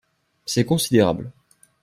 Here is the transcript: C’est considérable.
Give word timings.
C’est 0.45 0.65
considérable. 0.65 1.31